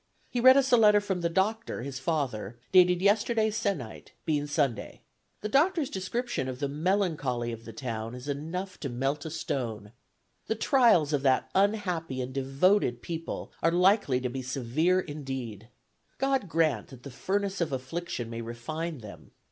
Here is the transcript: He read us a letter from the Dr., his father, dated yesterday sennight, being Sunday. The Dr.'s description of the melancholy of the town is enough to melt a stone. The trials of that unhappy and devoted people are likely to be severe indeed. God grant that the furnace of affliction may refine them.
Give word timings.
He 0.31 0.39
read 0.39 0.57
us 0.57 0.71
a 0.71 0.77
letter 0.77 0.99
from 0.99 1.21
the 1.21 1.29
Dr., 1.29 1.83
his 1.83 1.99
father, 1.99 2.57
dated 2.71 3.03
yesterday 3.03 3.51
sennight, 3.51 4.13
being 4.25 4.47
Sunday. 4.47 5.01
The 5.41 5.49
Dr.'s 5.49 5.91
description 5.91 6.47
of 6.47 6.57
the 6.59 6.67
melancholy 6.67 7.51
of 7.51 7.65
the 7.65 7.71
town 7.71 8.15
is 8.15 8.27
enough 8.27 8.79
to 8.79 8.89
melt 8.89 9.25
a 9.25 9.29
stone. 9.29 9.91
The 10.47 10.55
trials 10.55 11.13
of 11.13 11.21
that 11.21 11.51
unhappy 11.53 12.19
and 12.19 12.33
devoted 12.33 13.03
people 13.03 13.51
are 13.61 13.69
likely 13.71 14.19
to 14.21 14.29
be 14.29 14.41
severe 14.41 14.99
indeed. 14.99 15.69
God 16.17 16.49
grant 16.49 16.87
that 16.87 17.03
the 17.03 17.11
furnace 17.11 17.61
of 17.61 17.71
affliction 17.71 18.27
may 18.27 18.41
refine 18.41 19.01
them. 19.01 19.29